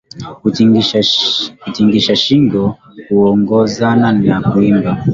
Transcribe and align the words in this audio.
Kutingisha 1.61 2.13
shingo 2.15 2.77
huongozana 3.09 4.11
na 4.11 4.41
kuimba 4.41 5.03